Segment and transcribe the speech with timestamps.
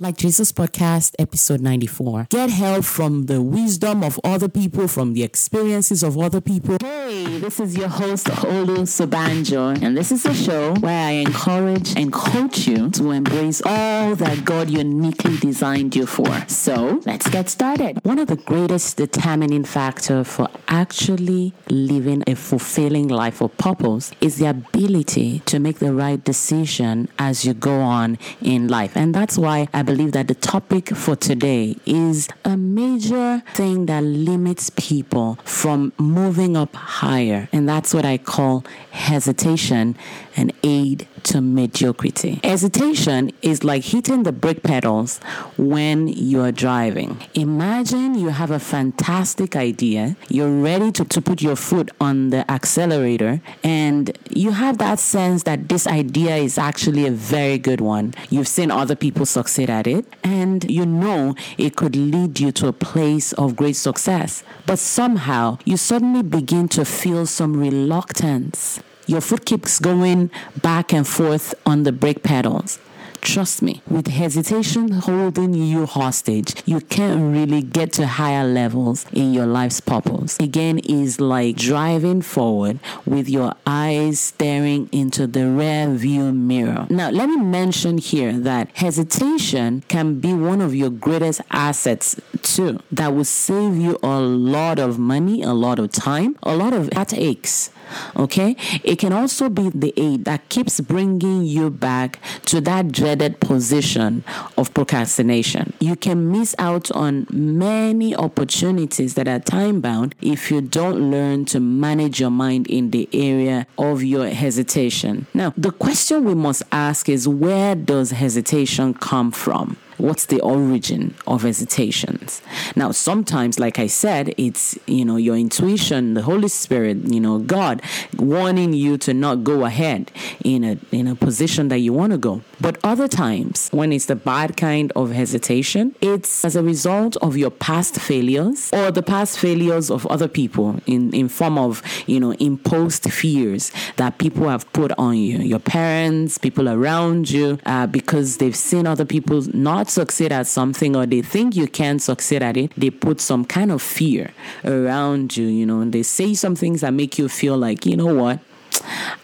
[0.00, 2.28] Like Jesus Podcast, episode 94.
[2.30, 6.76] Get help from the wisdom of other people, from the experiences of other people.
[6.80, 11.96] Hey, this is your host, Olu Sobanjo, and this is a show where I encourage
[11.96, 16.44] and coach you to embrace all that God uniquely designed you for.
[16.46, 17.98] So, let's get started.
[18.04, 24.36] One of the greatest determining factor for actually living a fulfilling life of purpose is
[24.36, 28.96] the ability to make the right decision as you go on in life.
[28.96, 34.02] And that's why I believe that the topic for today is a major thing that
[34.02, 37.48] limits people from moving up higher.
[37.52, 39.96] And that's what I call hesitation
[40.36, 42.40] and aid to mediocrity.
[42.44, 45.18] Hesitation is like hitting the brake pedals
[45.56, 47.20] when you're driving.
[47.34, 52.48] Imagine you have a fantastic idea, you're ready to, to put your foot on the
[52.50, 58.14] accelerator, and you have that sense that this idea is actually a very good one.
[58.30, 62.68] You've seen other people succeed at it, and you know it could lead you to
[62.68, 64.42] a place of great success.
[64.66, 71.08] But somehow you suddenly begin to feel some reluctance your foot keeps going back and
[71.08, 72.78] forth on the brake pedals.
[73.20, 79.32] Trust me, with hesitation holding you hostage, you can't really get to higher levels in
[79.32, 80.38] your life's purpose.
[80.38, 86.86] Again, is like driving forward with your eyes staring into the rear view mirror.
[86.90, 92.20] Now, let me mention here that hesitation can be one of your greatest assets
[92.54, 96.72] too, that will save you a lot of money, a lot of time, a lot
[96.72, 97.70] of heartaches
[98.16, 103.40] Okay, it can also be the aid that keeps bringing you back to that dreaded
[103.40, 104.24] position
[104.56, 105.72] of procrastination.
[105.80, 111.44] You can miss out on many opportunities that are time bound if you don't learn
[111.46, 115.26] to manage your mind in the area of your hesitation.
[115.34, 119.76] Now, the question we must ask is where does hesitation come from?
[119.98, 122.42] What's the origin of hesitations?
[122.76, 127.38] Now sometimes like i said it's you know your intuition the holy spirit you know
[127.38, 127.82] god
[128.16, 130.10] warning you to not go ahead
[130.44, 134.06] in a in a position that you want to go but other times when it's
[134.06, 139.02] the bad kind of hesitation it's as a result of your past failures or the
[139.02, 144.48] past failures of other people in in form of you know imposed fears that people
[144.48, 149.42] have put on you your parents people around you uh, because they've seen other people
[149.54, 153.44] not succeed at something or they think you can't succeed at it, they put some
[153.44, 154.30] kind of fear
[154.64, 157.96] around you, you know, and they say some things that make you feel like, you
[157.96, 158.40] know what?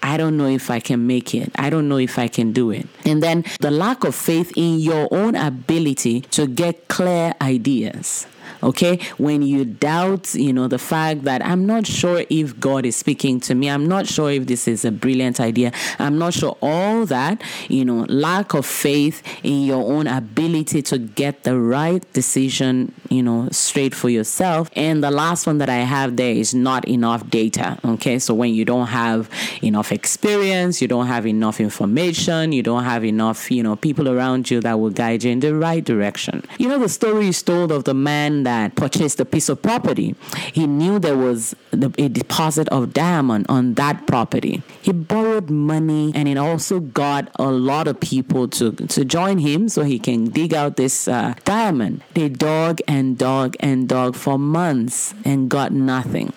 [0.05, 1.51] I don't know if I can make it.
[1.57, 2.87] I don't know if I can do it.
[3.07, 8.27] And then the lack of faith in your own ability to get clear ideas
[8.63, 8.99] okay?
[9.19, 13.41] When you doubt you know the fact that i'm not sure if god is speaking
[13.41, 17.07] to me i'm not sure if this is a brilliant idea i'm not sure all
[17.07, 22.93] that you know lack of faith in your own ability to get the right decision
[23.11, 24.71] you know straight for yourself.
[24.75, 28.19] And the last one that i have there is not enough data okay?
[28.19, 29.29] So when you don't have
[29.63, 34.51] enough experience you don't have enough information you don't have enough you know people around
[34.51, 36.43] you that will guide you in the right direction.
[36.59, 39.61] You know the story is told of the man that that purchased a piece of
[39.61, 40.15] property,
[40.53, 44.63] he knew there was a deposit of diamond on that property.
[44.81, 49.69] He borrowed money and it also got a lot of people to, to join him
[49.69, 52.03] so he can dig out this uh, diamond.
[52.15, 56.33] They dug and dug and dug for months and got nothing.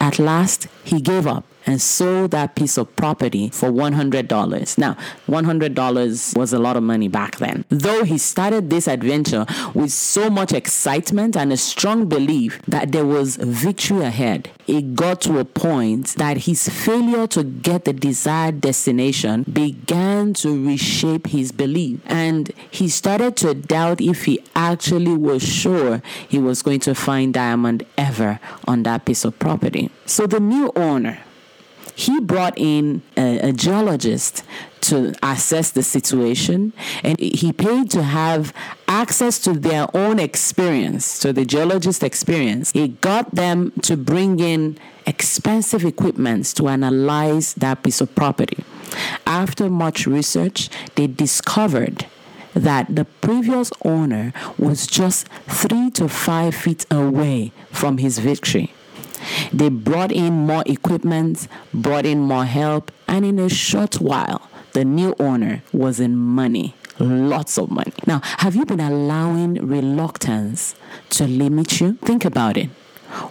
[0.00, 4.78] At last, he gave up and sold that piece of property for $100.
[4.78, 4.96] Now,
[5.28, 7.66] $100 was a lot of money back then.
[7.68, 13.04] Though he started this adventure with so much excitement and a strong belief that there
[13.04, 18.62] was victory ahead, it got to a point that his failure to get the desired
[18.62, 22.00] destination began to reshape his belief.
[22.06, 27.34] And he started to doubt if he actually was sure he was going to find
[27.34, 29.90] diamond ever on that piece of property.
[30.06, 31.18] So the new owner
[31.98, 34.44] he brought in a, a geologist
[34.82, 36.72] to assess the situation
[37.02, 38.54] and he paid to have
[38.86, 42.70] access to their own experience to the geologist experience.
[42.70, 48.62] He got them to bring in expensive equipment to analyze that piece of property.
[49.26, 52.06] After much research they discovered
[52.54, 58.72] that the previous owner was just three to five feet away from his victory
[59.52, 64.84] they brought in more equipment, brought in more help, and in a short while, the
[64.84, 66.74] new owner was in money.
[66.98, 67.92] Lots of money.
[68.06, 70.74] Now, have you been allowing reluctance
[71.10, 71.94] to limit you?
[72.02, 72.70] Think about it.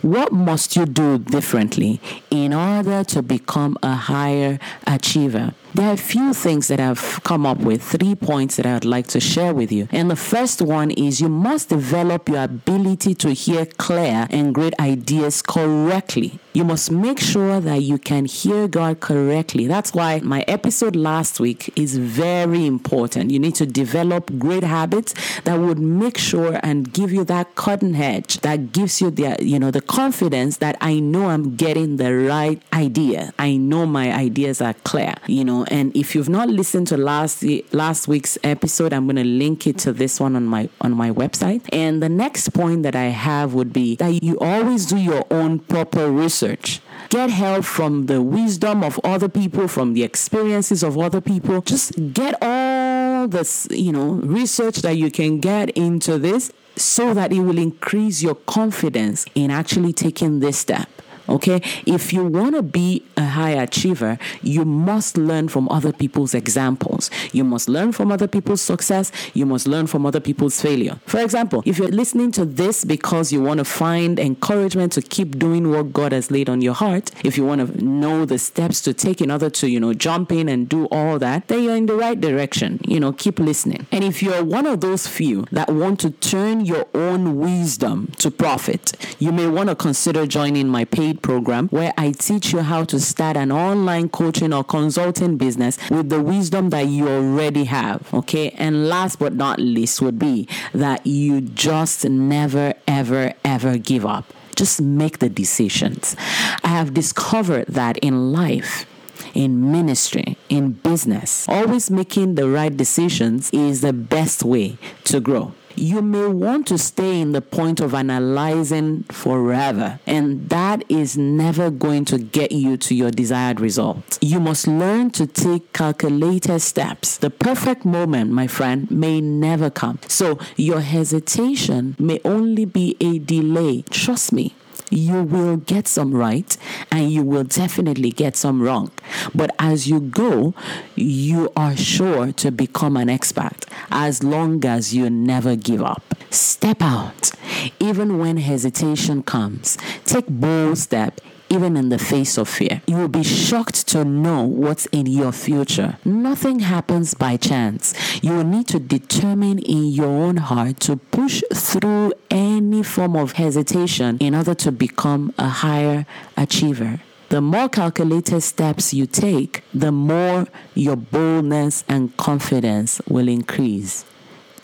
[0.01, 2.01] What must you do differently
[2.31, 5.53] in order to become a higher achiever?
[5.77, 9.05] There are a few things that I've come up with, three points that I'd like
[9.09, 9.87] to share with you.
[9.91, 14.73] And the first one is you must develop your ability to hear clear and great
[14.79, 16.39] ideas correctly.
[16.57, 19.67] You must make sure that you can hear God correctly.
[19.67, 23.29] That's why my episode last week is very important.
[23.29, 27.95] You need to develop great habits that would make sure and give you that cutting
[27.95, 32.15] edge that gives you the you know the confidence that I know I'm getting the
[32.15, 33.33] right idea.
[33.37, 35.13] I know my ideas are clear.
[35.27, 39.23] You know, and if you've not listened to last last week's episode, I'm going to
[39.23, 41.67] link it to this one on my on my website.
[41.71, 45.59] And the next point that I have would be that you always do your own
[45.59, 46.81] proper research.
[47.09, 51.61] Get help from the wisdom of other people, from the experiences of other people.
[51.61, 57.31] Just get all this, you know, research that you can get into this so that
[57.31, 60.89] it will increase your confidence in actually taking this step.
[61.29, 61.61] Okay.
[61.85, 66.86] If you want to be a high achiever, you must learn from other people's examples.
[67.31, 69.11] You must learn from other people's success.
[69.33, 70.99] You must learn from other people's failure.
[71.05, 75.37] For example, if you're listening to this because you want to find encouragement to keep
[75.37, 78.81] doing what God has laid on your heart, if you want to know the steps
[78.81, 81.75] to take in order to, you know, jump in and do all that, then you're
[81.75, 82.79] in the right direction.
[82.87, 83.85] You know, keep listening.
[83.91, 88.31] And if you're one of those few that want to turn your own wisdom to
[88.31, 92.83] profit, you may want to consider joining my paid program where I teach you how
[92.85, 98.13] to start an online coaching or consulting business with the wisdom that you already have.
[98.13, 98.51] Okay.
[98.51, 104.33] And last but not least would be that you just never, ever, ever give up.
[104.55, 106.15] Just make the decisions.
[106.63, 108.85] I have discovered that in life,
[109.33, 115.53] in ministry, in business, always making the right decisions is the best way to grow
[115.79, 121.69] you may want to stay in the point of analyzing forever, and that is never
[121.69, 124.17] going to get you to your desired result.
[124.21, 127.17] You must learn to take calculated steps.
[127.17, 129.99] The perfect moment, my friend, may never come.
[130.07, 133.83] So your hesitation may only be a delay.
[133.89, 134.55] Trust me
[134.89, 136.55] you will get some right
[136.91, 138.91] and you will definitely get some wrong.
[139.35, 140.53] But as you go,
[140.95, 146.15] you are sure to become an expert as long as you never give up.
[146.29, 147.31] Step out.
[147.79, 152.81] Even when hesitation comes, take bold step even in the face of fear.
[152.87, 155.97] You will be shocked to know what's in your future.
[156.05, 157.93] Nothing happens by chance.
[158.23, 163.33] You will need to determine in your own heart to push through any form of
[163.33, 166.05] hesitation in order to become a higher
[166.35, 167.01] achiever.
[167.29, 174.05] The more calculated steps you take, the more your boldness and confidence will increase.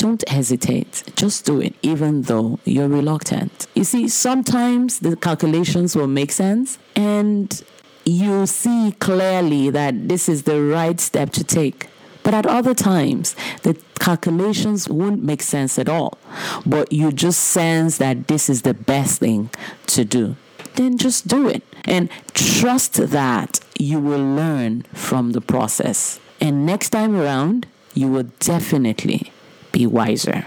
[0.03, 1.01] Don't hesitate.
[1.15, 3.67] Just do it, even though you're reluctant.
[3.73, 7.63] You see, sometimes the calculations will make sense and
[8.03, 11.87] you see clearly that this is the right step to take.
[12.21, 16.17] But at other times, the calculations won't make sense at all.
[16.65, 19.51] But you just sense that this is the best thing
[19.87, 20.35] to do.
[20.75, 26.19] Then just do it and trust that you will learn from the process.
[26.41, 29.32] And next time around, you will definitely
[29.73, 30.45] be wiser.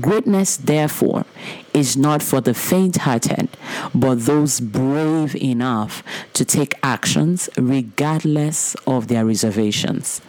[0.00, 1.24] Greatness, therefore,
[1.72, 3.48] is not for the faint hearted,
[3.94, 6.02] but those brave enough
[6.34, 10.20] to take actions regardless of their reservations.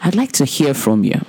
[0.00, 1.20] I'd like to hear from you.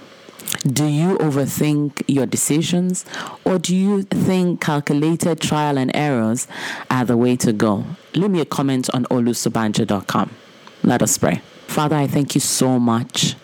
[0.65, 3.06] Do you overthink your decisions,
[3.44, 6.48] or do you think calculated trial and errors
[6.89, 7.86] are the way to go?
[8.13, 10.29] Leave me a comment on olusobanjo.com.
[10.84, 11.41] Let us pray.
[11.67, 13.36] Father, I thank you so much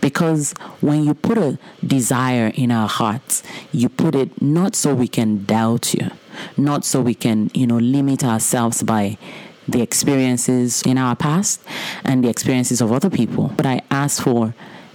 [0.00, 5.08] because when you put a desire in our hearts, you put it not so we
[5.08, 6.10] can doubt you,
[6.56, 9.18] not so we can, you know, limit ourselves by
[9.66, 11.60] the experiences in our past
[12.04, 13.52] and the experiences of other people.
[13.56, 14.54] But I ask for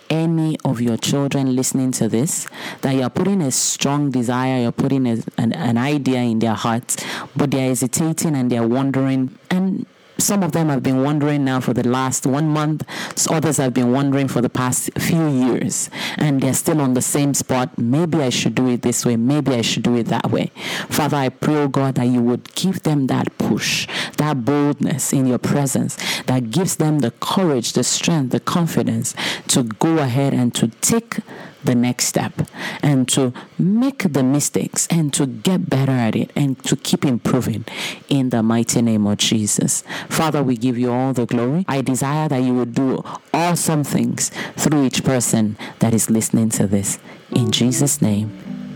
[0.10, 2.48] any of your children listening to this
[2.81, 6.98] that you're putting a strong desire, you're putting a, an, an idea in their hearts,
[7.36, 9.38] but they're hesitating and they're wondering.
[9.50, 9.86] And
[10.17, 12.84] some of them have been wondering now for the last one month.
[13.29, 15.89] Others have been wondering for the past few years.
[16.17, 17.77] And they're still on the same spot.
[17.77, 19.15] Maybe I should do it this way.
[19.15, 20.51] Maybe I should do it that way.
[20.89, 25.25] Father, I pray, oh God, that you would give them that push, that boldness in
[25.25, 29.15] your presence that gives them the courage, the strength, the confidence
[29.48, 31.17] to go ahead and to take
[31.63, 32.34] the next step
[32.82, 37.65] and to make the mistakes and to get better at it and to keep improving
[38.10, 39.84] in the mighty name of Jesus.
[40.10, 41.65] Father, we give you all the glory.
[41.67, 43.03] I desire that you would do
[43.34, 47.00] awesome things through each person that is listening to this.
[47.32, 48.32] In Jesus' name,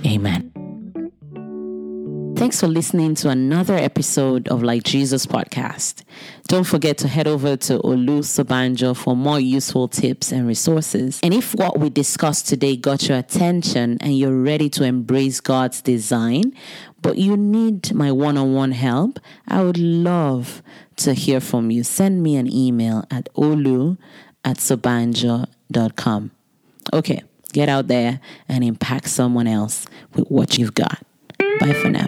[0.05, 0.56] amen.
[2.37, 6.03] Thanks for listening to another episode of Like Jesus podcast.
[6.47, 11.19] Don't forget to head over to Olu Sobanjo for more useful tips and resources.
[11.23, 15.81] And if what we discussed today got your attention and you're ready to embrace God's
[15.81, 16.53] design,
[17.01, 20.61] but you need my one on one help, I would love
[20.97, 21.83] to hear from you.
[21.83, 23.97] Send me an email at olu
[24.45, 26.31] at sobanjo.com.
[26.93, 31.01] Okay, get out there and impact someone else with what you've got.
[31.59, 32.05] Bye for now.